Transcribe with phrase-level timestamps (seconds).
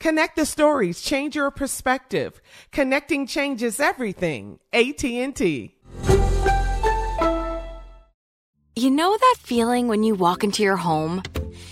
[0.00, 2.40] Connect the stories, change your perspective.
[2.70, 4.60] Connecting changes everything.
[4.72, 5.74] AT&T.
[8.76, 11.24] You know that feeling when you walk into your home,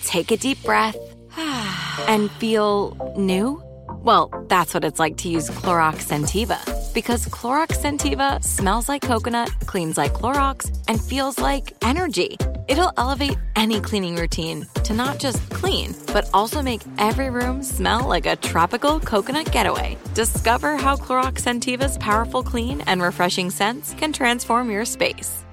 [0.03, 0.97] take a deep breath,
[2.09, 3.63] and feel new?
[3.89, 6.59] Well, that's what it's like to use Clorox Scentiva.
[6.93, 12.39] Because Clorox Scentiva smells like coconut, cleans like Clorox, and feels like energy.
[12.69, 18.09] It'll elevate any cleaning routine to not just clean, but also make every room smell
[18.09, 19.97] like a tropical coconut getaway.
[20.15, 25.45] Discover how Clorox Scentiva's powerful clean and refreshing scents can transform your space.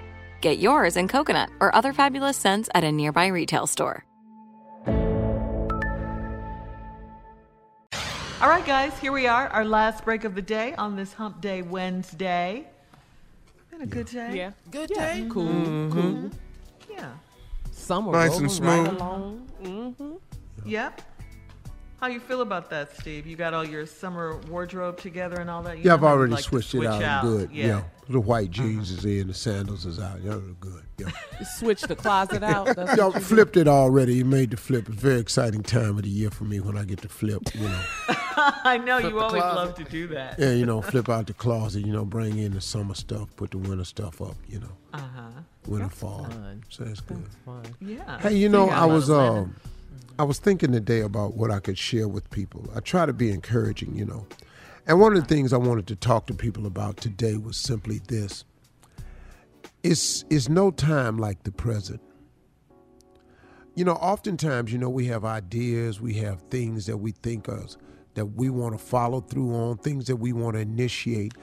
[0.42, 4.06] Get yours in coconut or other fabulous scents at a nearby retail store.
[8.42, 11.40] All right, guys, here we are, our last break of the day on this Hump
[11.40, 12.66] Day Wednesday.
[13.72, 14.36] Been a good day.
[14.36, 14.52] Yeah.
[14.70, 15.14] Good Yeah.
[15.14, 15.28] day.
[15.30, 15.92] Cool, Mm-hmm.
[15.94, 16.32] cool.
[17.04, 17.72] Yeah.
[17.72, 19.02] Summer Nice and rolling right smooth.
[19.02, 19.48] along.
[19.64, 20.20] Mhm.
[20.66, 21.02] Yep.
[22.00, 23.26] How you feel about that, Steve?
[23.26, 25.78] You got all your summer wardrobe together and all that?
[25.78, 27.24] You Yeah, I've already like to switched it switch out.
[27.24, 27.50] Good.
[27.52, 27.66] Yeah.
[27.68, 27.82] Yeah.
[28.10, 30.20] The white jeans is in, the sandals is out.
[30.22, 30.84] Yeah, good.
[30.98, 31.08] Yeah.
[31.40, 32.76] You switch the closet out.
[32.76, 34.16] That's Y'all what you flipped it already.
[34.16, 34.90] You made the flip.
[34.90, 37.42] It's a very exciting time of the year for me when I get to flip,
[37.56, 37.82] you know.
[38.64, 39.56] I know you always closet.
[39.56, 40.38] love to do that.
[40.40, 43.52] yeah, you know, flip out the closet, you know, bring in the summer stuff, put
[43.52, 44.72] the winter stuff up, you know.
[44.94, 45.30] Uh huh.
[45.68, 46.26] Winter fall.
[46.26, 46.64] fun.
[46.70, 47.24] So that's good.
[47.46, 47.64] Fun.
[47.82, 48.20] Yeah.
[48.20, 49.38] Hey, you know, got a I lot of was planning.
[49.44, 49.56] um,
[50.20, 52.70] I was thinking today about what I could share with people.
[52.76, 54.28] I try to be encouraging, you know.
[54.86, 58.00] And one of the things I wanted to talk to people about today was simply
[58.08, 58.44] this.
[59.84, 62.02] It's it's no time like the present.
[63.76, 67.76] You know, oftentimes, you know, we have ideas, we have things that we think of
[68.16, 71.34] that we want to follow through on, things that we want to initiate,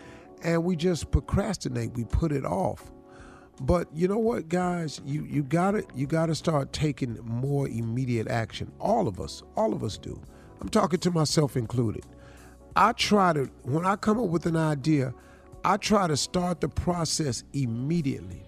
[0.42, 2.90] and we just procrastinate, we put it off.
[3.60, 5.02] But you know what, guys?
[5.04, 8.72] You you gotta you gotta start taking more immediate action.
[8.80, 10.18] All of us, all of us do.
[10.60, 12.06] I'm talking to myself included.
[12.74, 15.12] I try to when I come up with an idea,
[15.62, 18.42] I try to start the process immediately.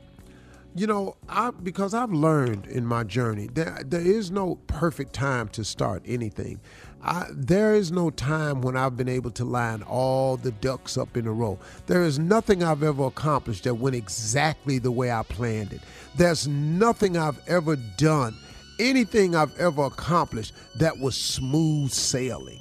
[0.74, 5.48] You know, I because I've learned in my journey there there is no perfect time
[5.48, 6.58] to start anything.
[7.04, 11.16] I, there is no time when I've been able to line all the ducks up
[11.16, 11.58] in a row.
[11.86, 15.80] There is nothing I've ever accomplished that went exactly the way I planned it.
[16.16, 18.36] There's nothing I've ever done,
[18.78, 22.60] anything I've ever accomplished that was smooth sailing.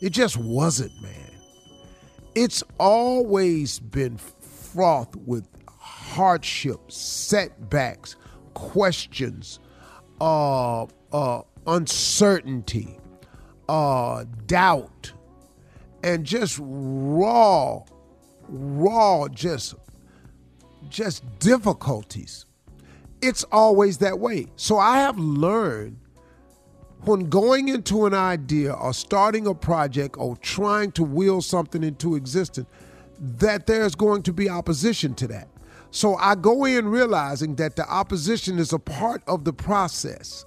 [0.00, 1.30] It just wasn't, man.
[2.34, 8.16] It's always been fraught with hardships, setbacks,
[8.54, 9.58] questions,
[10.20, 12.98] uh, uh, uncertainty,
[13.68, 15.12] uh, doubt,
[16.02, 17.82] and just raw,
[18.48, 19.74] raw, just,
[20.88, 22.46] just difficulties.
[23.20, 24.46] It's always that way.
[24.56, 25.98] So I have learned
[27.02, 32.16] when going into an idea or starting a project or trying to will something into
[32.16, 32.66] existence,
[33.20, 35.48] that there's going to be opposition to that.
[35.90, 40.44] So I go in realizing that the opposition is a part of the process.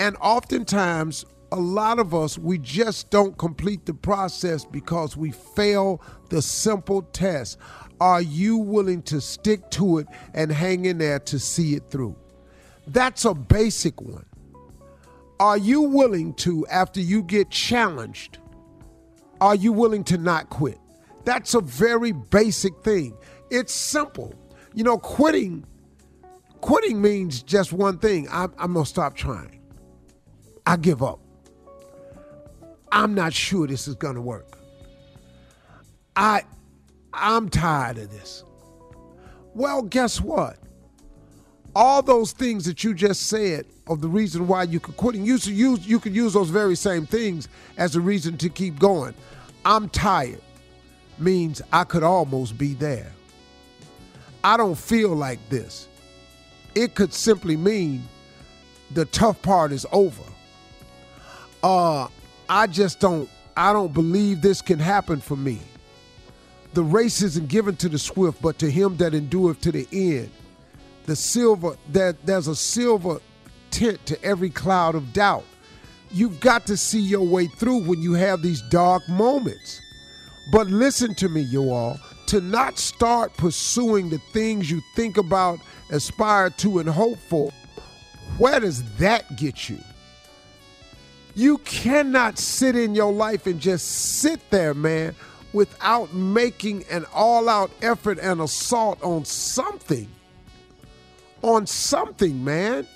[0.00, 6.02] And oftentimes, a lot of us, we just don't complete the process because we fail
[6.30, 7.58] the simple test.
[8.00, 12.16] Are you willing to stick to it and hang in there to see it through?
[12.86, 14.24] That's a basic one.
[15.38, 18.38] Are you willing to, after you get challenged,
[19.40, 20.78] are you willing to not quit?
[21.24, 23.16] That's a very basic thing.
[23.50, 24.34] It's simple.
[24.74, 25.66] You know, quitting
[26.62, 28.28] quitting means just one thing.
[28.30, 29.60] I'm, I'm gonna stop trying.
[30.64, 31.21] I give up.
[32.92, 34.58] I'm not sure this is gonna work.
[36.14, 36.44] I
[37.12, 38.44] I'm tired of this.
[39.54, 40.58] Well, guess what?
[41.74, 45.26] All those things that you just said of the reason why you could quit, and
[45.26, 47.48] you, use, you could use those very same things
[47.78, 49.14] as a reason to keep going.
[49.64, 50.40] I'm tired
[51.18, 53.10] means I could almost be there.
[54.44, 55.88] I don't feel like this.
[56.74, 58.02] It could simply mean
[58.92, 60.22] the tough part is over.
[61.62, 62.08] Uh,
[62.48, 65.60] I just don't I don't believe this can happen for me.
[66.74, 70.30] The race isn't given to the swift, but to him that endureth to the end.
[71.04, 73.20] The silver that there's a silver
[73.70, 75.44] tint to every cloud of doubt.
[76.10, 79.80] You've got to see your way through when you have these dark moments.
[80.50, 85.58] But listen to me, you all, to not start pursuing the things you think about,
[85.90, 87.50] aspire to, and hope for,
[88.38, 89.78] where does that get you?
[91.34, 95.14] You cannot sit in your life and just sit there, man,
[95.52, 100.08] without making an all out effort and assault on something.
[101.42, 102.86] On something, man.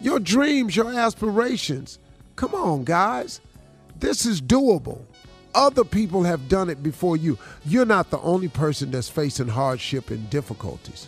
[0.00, 1.98] Your dreams, your aspirations.
[2.36, 3.40] Come on, guys.
[4.00, 5.00] This is doable.
[5.54, 7.38] Other people have done it before you.
[7.64, 11.06] You're not the only person that's facing hardship and difficulties.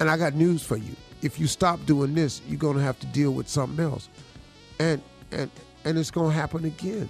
[0.00, 0.96] And I got news for you.
[1.22, 4.08] If you stop doing this, you're going to have to deal with something else.
[4.80, 5.00] And
[5.32, 5.50] and
[5.84, 7.08] and it's going to happen again.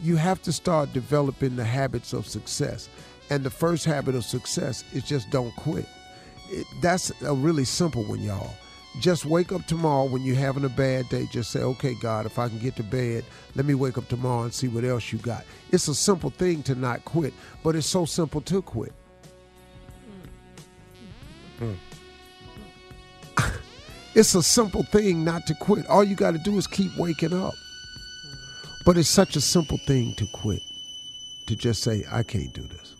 [0.00, 2.88] You have to start developing the habits of success.
[3.30, 5.86] And the first habit of success is just don't quit.
[6.48, 8.54] It, that's a really simple one, y'all.
[9.00, 11.26] Just wake up tomorrow when you're having a bad day.
[11.30, 13.24] Just say, okay, God, if I can get to bed,
[13.54, 15.44] let me wake up tomorrow and see what else you got.
[15.70, 18.92] It's a simple thing to not quit, but it's so simple to quit.
[21.60, 21.76] Mm.
[24.16, 25.86] It's a simple thing not to quit.
[25.88, 27.52] All you got to do is keep waking up.
[28.86, 30.62] But it's such a simple thing to quit,
[31.48, 32.94] to just say, I can't do this.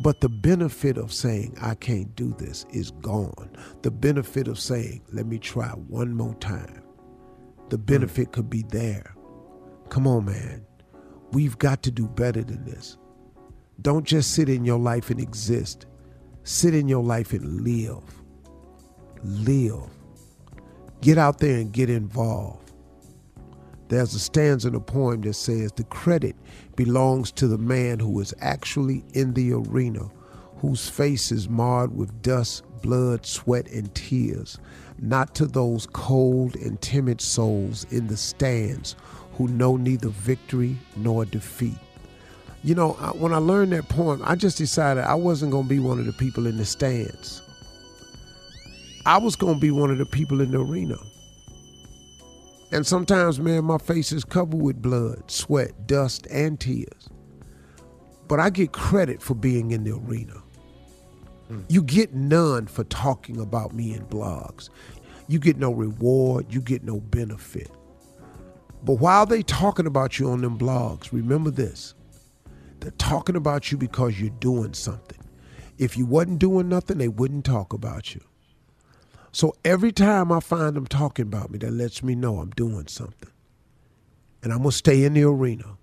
[0.00, 3.50] But the benefit of saying, I can't do this is gone.
[3.82, 6.82] The benefit of saying, let me try one more time,
[7.68, 7.84] the hmm.
[7.84, 9.14] benefit could be there.
[9.90, 10.64] Come on, man.
[11.32, 12.96] We've got to do better than this.
[13.82, 15.84] Don't just sit in your life and exist,
[16.42, 18.02] sit in your life and live.
[19.22, 19.95] Live.
[21.00, 22.72] Get out there and get involved.
[23.88, 26.34] There's a stanza in a poem that says, The credit
[26.74, 30.10] belongs to the man who is actually in the arena,
[30.56, 34.58] whose face is marred with dust, blood, sweat, and tears,
[34.98, 38.96] not to those cold and timid souls in the stands
[39.34, 41.78] who know neither victory nor defeat.
[42.64, 45.78] You know, when I learned that poem, I just decided I wasn't going to be
[45.78, 47.42] one of the people in the stands.
[49.06, 50.96] I was going to be one of the people in the arena.
[52.72, 57.08] And sometimes, man, my face is covered with blood, sweat, dust, and tears.
[58.26, 60.42] But I get credit for being in the arena.
[61.48, 61.64] Mm.
[61.68, 64.70] You get none for talking about me in blogs.
[65.28, 67.70] You get no reward, you get no benefit.
[68.82, 71.94] But while they talking about you on them blogs, remember this.
[72.80, 75.20] They're talking about you because you're doing something.
[75.78, 78.20] If you wasn't doing nothing, they wouldn't talk about you.
[79.36, 82.86] So every time I find them talking about me, that lets me know I'm doing
[82.86, 83.28] something.
[84.42, 85.76] And I'm going to stay in the arena.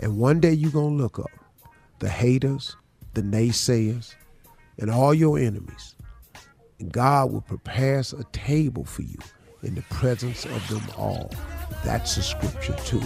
[0.00, 1.30] And one day you're going to look up
[2.00, 2.74] the haters,
[3.14, 4.16] the naysayers,
[4.80, 5.94] and all your enemies.
[6.80, 9.18] And God will prepare a table for you
[9.62, 11.30] in the presence of them all.
[11.84, 13.00] That's the scripture too.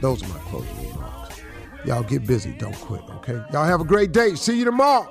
[0.00, 1.42] Those are my closing remarks.
[1.84, 2.54] Y'all get busy.
[2.54, 3.44] Don't quit, okay?
[3.52, 4.34] Y'all have a great day.
[4.34, 5.10] See you tomorrow.